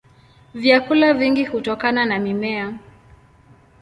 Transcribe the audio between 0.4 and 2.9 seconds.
Vyakula vingi hutokana na mimea.